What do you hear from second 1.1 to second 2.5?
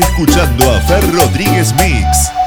Rodríguez Mix.